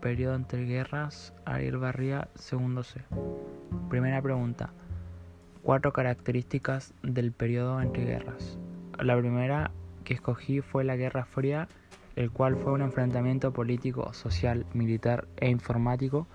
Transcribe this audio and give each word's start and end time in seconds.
Periodo 0.00 0.34
entre 0.34 0.64
guerras, 0.64 1.34
Ariel 1.44 1.76
Barría, 1.76 2.28
segundo 2.34 2.82
C. 2.82 3.02
Primera 3.88 4.20
pregunta. 4.22 4.72
Cuatro 5.62 5.92
características 5.92 6.94
del 7.02 7.32
periodo 7.32 7.80
entre 7.80 8.04
guerras. 8.04 8.58
La 8.98 9.16
primera 9.18 9.70
que 10.04 10.14
escogí 10.14 10.62
fue 10.62 10.84
la 10.84 10.96
Guerra 10.96 11.26
Fría, 11.26 11.68
el 12.16 12.30
cual 12.30 12.56
fue 12.56 12.72
un 12.72 12.80
enfrentamiento 12.80 13.52
político, 13.52 14.12
social, 14.14 14.66
militar 14.72 15.28
e 15.36 15.50
informático 15.50 16.26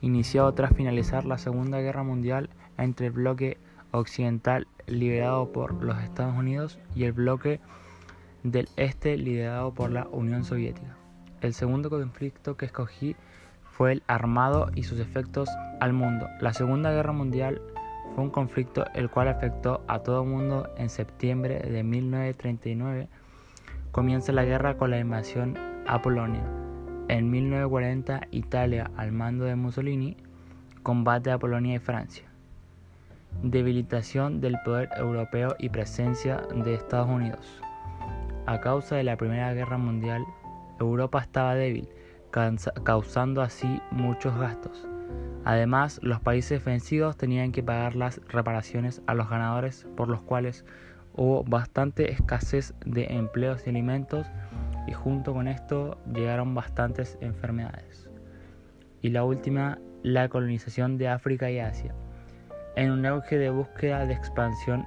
iniciado 0.00 0.52
tras 0.54 0.74
finalizar 0.74 1.24
la 1.24 1.38
Segunda 1.38 1.80
Guerra 1.80 2.04
Mundial 2.04 2.50
entre 2.76 3.08
el 3.08 3.12
bloque 3.12 3.58
occidental 3.90 4.68
liderado 4.86 5.52
por 5.52 5.82
los 5.82 5.98
Estados 6.02 6.36
Unidos 6.36 6.78
y 6.94 7.04
el 7.04 7.12
bloque 7.12 7.60
del 8.42 8.68
este 8.76 9.16
liderado 9.16 9.74
por 9.74 9.90
la 9.90 10.06
Unión 10.06 10.44
Soviética. 10.44 10.96
El 11.40 11.54
segundo 11.54 11.88
conflicto 11.88 12.56
que 12.56 12.66
escogí 12.66 13.14
fue 13.62 13.92
el 13.92 14.02
armado 14.08 14.70
y 14.74 14.82
sus 14.82 14.98
efectos 14.98 15.48
al 15.80 15.92
mundo. 15.92 16.26
La 16.40 16.52
Segunda 16.52 16.90
Guerra 16.90 17.12
Mundial 17.12 17.62
fue 18.14 18.24
un 18.24 18.30
conflicto 18.30 18.84
el 18.94 19.08
cual 19.08 19.28
afectó 19.28 19.84
a 19.86 20.00
todo 20.00 20.22
el 20.22 20.28
mundo 20.28 20.68
en 20.76 20.88
septiembre 20.90 21.60
de 21.60 21.84
1939. 21.84 23.08
Comienza 23.92 24.32
la 24.32 24.44
guerra 24.44 24.76
con 24.76 24.90
la 24.90 24.98
invasión 24.98 25.56
a 25.86 26.02
Polonia. 26.02 26.42
En 27.06 27.30
1940 27.30 28.22
Italia 28.32 28.90
al 28.96 29.12
mando 29.12 29.44
de 29.44 29.54
Mussolini 29.54 30.16
combate 30.82 31.30
a 31.30 31.38
Polonia 31.38 31.76
y 31.76 31.78
Francia. 31.78 32.24
Debilitación 33.44 34.40
del 34.40 34.56
poder 34.64 34.88
europeo 34.96 35.54
y 35.60 35.68
presencia 35.68 36.42
de 36.52 36.74
Estados 36.74 37.08
Unidos. 37.08 37.60
A 38.46 38.60
causa 38.60 38.96
de 38.96 39.04
la 39.04 39.16
Primera 39.16 39.54
Guerra 39.54 39.78
Mundial, 39.78 40.24
Europa 40.80 41.20
estaba 41.20 41.54
débil, 41.54 41.88
causando 42.30 43.42
así 43.42 43.80
muchos 43.90 44.36
gastos. 44.38 44.86
Además, 45.44 45.98
los 46.02 46.20
países 46.20 46.64
vencidos 46.64 47.16
tenían 47.16 47.52
que 47.52 47.62
pagar 47.62 47.96
las 47.96 48.20
reparaciones 48.28 49.02
a 49.06 49.14
los 49.14 49.30
ganadores, 49.30 49.86
por 49.96 50.08
los 50.08 50.20
cuales 50.20 50.64
hubo 51.14 51.42
bastante 51.44 52.12
escasez 52.12 52.74
de 52.84 53.06
empleos 53.06 53.66
y 53.66 53.70
alimentos 53.70 54.26
y 54.86 54.92
junto 54.92 55.32
con 55.32 55.48
esto 55.48 55.98
llegaron 56.12 56.54
bastantes 56.54 57.16
enfermedades. 57.20 58.10
Y 59.00 59.10
la 59.10 59.24
última, 59.24 59.78
la 60.02 60.28
colonización 60.28 60.98
de 60.98 61.08
África 61.08 61.50
y 61.50 61.60
Asia. 61.60 61.94
En 62.76 62.90
un 62.90 63.06
auge 63.06 63.38
de 63.38 63.50
búsqueda 63.50 64.06
de 64.06 64.14
expansión 64.14 64.84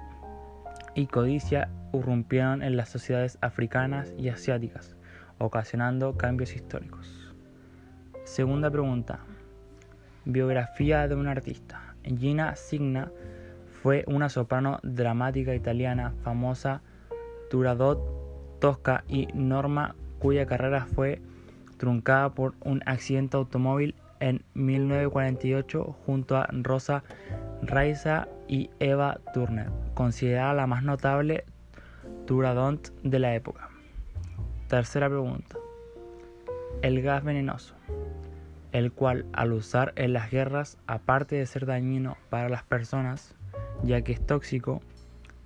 y 0.94 1.08
codicia 1.08 1.70
irrumpieron 1.94 2.62
en 2.62 2.78
las 2.78 2.90
sociedades 2.90 3.38
africanas 3.42 4.14
y 4.18 4.30
asiáticas 4.30 4.96
ocasionando 5.42 6.18
cambios 6.18 6.56
históricos. 6.56 7.34
Segunda 8.24 8.70
pregunta. 8.70 9.20
Biografía 10.26 11.08
de 11.08 11.16
un 11.16 11.28
artista. 11.28 11.96
Gina 12.04 12.56
Signa 12.56 13.12
fue 13.82 14.04
una 14.08 14.30
soprano 14.30 14.80
dramática 14.84 15.56
italiana 15.56 16.14
famosa, 16.24 16.82
Turadot, 17.50 18.00
Tosca 18.60 19.04
y 19.08 19.28
Norma, 19.34 19.96
cuya 20.20 20.46
carrera 20.46 20.86
fue 20.86 21.20
truncada 21.78 22.30
por 22.30 22.54
un 22.62 22.84
accidente 22.86 23.38
automóvil 23.38 23.96
en 24.20 24.44
1948 24.54 25.96
junto 26.06 26.38
a 26.38 26.48
Rosa 26.52 27.04
Raiza 27.64 28.28
y 28.48 28.70
Eva 28.80 29.20
Turner, 29.34 29.72
considerada 29.96 30.54
la 30.54 30.68
más 30.68 30.84
notable 30.84 31.44
Turadont 32.28 32.90
de 33.02 33.18
la 33.18 33.34
época. 33.34 33.71
Tercera 34.72 35.10
pregunta. 35.10 35.58
El 36.82 37.02
gas 37.02 37.26
venenoso, 37.26 37.76
el 38.72 38.94
cual 38.94 39.26
al 39.34 39.52
usar 39.52 39.92
en 39.98 40.14
las 40.14 40.32
guerras, 40.32 40.78
aparte 40.88 41.36
de 41.36 41.46
ser 41.46 41.66
dañino 41.66 42.16
para 42.30 42.48
las 42.48 42.64
personas, 42.64 43.36
ya 43.84 44.02
que 44.02 44.14
es 44.14 44.26
tóxico, 44.26 44.80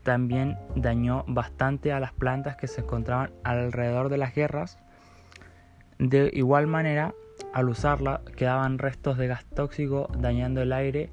también 0.04 0.60
dañó 0.76 1.26
bastante 1.28 1.92
a 1.92 2.00
las 2.00 2.14
plantas 2.14 2.56
que 2.56 2.68
se 2.68 2.82
encontraban 2.82 3.32
alrededor 3.44 4.10
de 4.10 4.20
las 4.20 4.36
guerras. 4.36 4.78
De 5.98 6.30
igual 6.32 6.68
manera, 6.68 7.16
al 7.52 7.70
usarla 7.70 8.22
quedaban 8.36 8.78
restos 8.78 9.18
de 9.18 9.26
gas 9.26 9.44
tóxico 9.46 10.08
dañando 10.20 10.62
el 10.62 10.72
aire, 10.72 11.10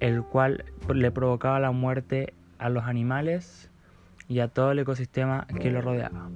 el 0.00 0.22
cual 0.22 0.66
le 0.92 1.10
provocaba 1.10 1.60
la 1.60 1.70
muerte 1.70 2.34
a 2.58 2.68
los 2.68 2.84
animales 2.84 3.70
y 4.28 4.40
a 4.40 4.48
todo 4.48 4.72
el 4.72 4.80
ecosistema 4.80 5.46
que 5.46 5.70
lo 5.70 5.80
rodeaba 5.80 6.28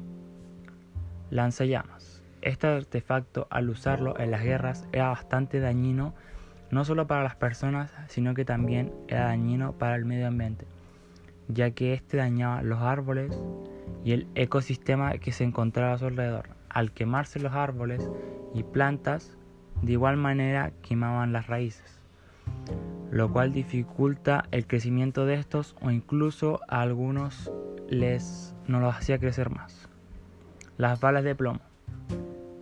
lanzallamas. 1.30 2.22
Este 2.40 2.66
artefacto, 2.66 3.46
al 3.50 3.68
usarlo 3.68 4.18
en 4.18 4.30
las 4.30 4.42
guerras, 4.42 4.86
era 4.92 5.08
bastante 5.08 5.60
dañino 5.60 6.14
no 6.70 6.84
solo 6.84 7.06
para 7.06 7.22
las 7.22 7.34
personas, 7.34 7.92
sino 8.08 8.34
que 8.34 8.44
también 8.44 8.92
era 9.08 9.24
dañino 9.24 9.72
para 9.72 9.96
el 9.96 10.04
medio 10.04 10.28
ambiente, 10.28 10.66
ya 11.48 11.70
que 11.70 11.94
este 11.94 12.18
dañaba 12.18 12.62
los 12.62 12.80
árboles 12.80 13.42
y 14.04 14.12
el 14.12 14.26
ecosistema 14.34 15.12
que 15.18 15.32
se 15.32 15.44
encontraba 15.44 15.94
a 15.94 15.98
su 15.98 16.06
alrededor. 16.06 16.50
Al 16.68 16.92
quemarse 16.92 17.40
los 17.40 17.52
árboles 17.52 18.08
y 18.54 18.62
plantas, 18.62 19.36
de 19.82 19.92
igual 19.92 20.16
manera 20.16 20.72
quemaban 20.82 21.32
las 21.32 21.46
raíces, 21.46 22.00
lo 23.10 23.32
cual 23.32 23.52
dificulta 23.52 24.44
el 24.50 24.66
crecimiento 24.66 25.24
de 25.24 25.34
estos 25.34 25.74
o 25.80 25.90
incluso 25.90 26.60
a 26.68 26.82
algunos 26.82 27.50
les 27.88 28.54
no 28.66 28.80
los 28.80 28.94
hacía 28.94 29.18
crecer 29.18 29.50
más. 29.50 29.87
Las 30.78 31.00
balas 31.00 31.24
de 31.24 31.34
plomo. 31.34 31.58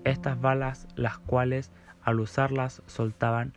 Estas 0.04 0.40
balas, 0.40 0.88
las 0.96 1.18
cuales 1.18 1.70
al 2.02 2.18
usarlas 2.18 2.80
soltaban 2.86 3.52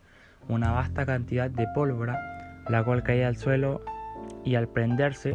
una 0.48 0.70
vasta 0.72 1.06
cantidad 1.06 1.48
de 1.48 1.66
pólvora, 1.74 2.20
la 2.68 2.84
cual 2.84 3.02
caía 3.02 3.26
al 3.28 3.38
suelo 3.38 3.80
y 4.44 4.56
al 4.56 4.68
prenderse 4.68 5.34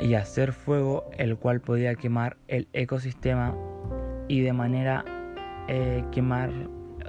y 0.00 0.14
hacer 0.14 0.54
fuego, 0.54 1.10
el 1.18 1.36
cual 1.36 1.60
podía 1.60 1.94
quemar 1.94 2.38
el 2.48 2.68
ecosistema 2.72 3.54
y 4.28 4.40
de 4.40 4.54
manera 4.54 5.04
eh, 5.68 6.02
quemar 6.10 6.50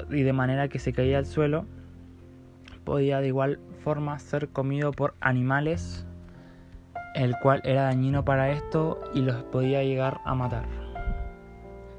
y 0.09 0.23
de 0.23 0.34
manera 0.34 0.68
que 0.68 0.79
se 0.79 0.91
caía 0.91 1.19
al 1.19 1.25
suelo 1.25 1.66
podía 2.84 3.22
de 3.22 3.28
igual 3.28 3.59
forma 3.81 4.19
ser 4.19 4.50
comido 4.50 4.91
por 4.91 5.13
animales 5.22 6.06
el 7.16 7.38
cual 7.40 7.62
era 7.63 7.84
dañino 7.84 8.23
para 8.25 8.52
esto 8.52 9.02
y 9.13 9.22
los 9.22 9.44
podía 9.44 9.84
llegar 9.84 10.19
a 10.25 10.34
matar. 10.34 10.81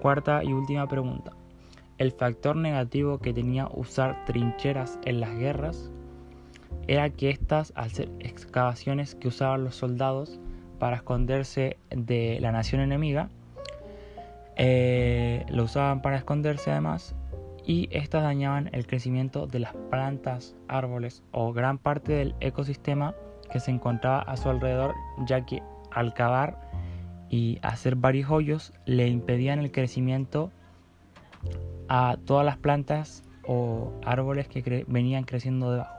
Cuarta 0.03 0.43
y 0.43 0.53
última 0.53 0.89
pregunta. 0.89 1.31
El 1.97 2.11
factor 2.11 2.57
negativo 2.57 3.19
que 3.19 3.33
tenía 3.33 3.69
usar 3.73 4.25
trincheras 4.25 4.99
en 5.05 5.21
las 5.21 5.39
guerras 5.39 5.93
era 6.89 7.09
que 7.11 7.31
estas, 7.31 7.73
al 7.77 7.93
ser 7.93 8.11
excavaciones 8.19 9.15
que 9.15 9.29
usaban 9.29 9.63
los 9.63 9.77
soldados 9.77 10.41
para 10.81 10.97
esconderse 10.97 11.77
de 11.91 12.39
la 12.41 12.51
nación 12.51 12.81
enemiga, 12.81 13.29
eh, 14.57 15.47
lo 15.51 15.63
usaban 15.63 16.03
para 16.03 16.17
esconderse 16.17 16.73
además 16.73 17.15
y 17.65 17.89
estas 17.93 18.25
dañaban 18.25 18.71
el 18.73 18.89
crecimiento 18.89 19.47
de 19.47 19.61
las 19.61 19.73
plantas, 19.89 20.57
árboles 20.67 21.23
o 21.31 21.53
gran 21.53 21.79
parte 21.79 22.11
del 22.11 22.35
ecosistema 22.41 23.15
que 23.53 23.61
se 23.61 23.71
encontraba 23.71 24.23
a 24.23 24.37
su 24.37 24.51
alrededor, 24.51 24.95
ya 25.29 25.47
que 25.47 25.63
al 25.93 26.13
cavar 26.13 26.72
y 27.33 27.59
hacer 27.63 27.97
varios 27.97 28.31
hoyos 28.31 28.75
le 28.85 29.09
impedían 29.09 29.59
el 29.59 29.73
crecimiento 29.73 30.53
a 31.89 32.19
todas 32.27 32.45
las 32.45 32.59
plantas 32.59 33.25
o 33.49 33.91
árboles 34.05 34.49
que 34.49 34.85
venían 34.87 35.25
creciendo 35.25 35.73
debajo. 35.73 35.97